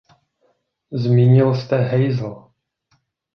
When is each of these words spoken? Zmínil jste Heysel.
Zmínil 0.93 1.55
jste 1.55 1.77
Heysel. 1.77 2.51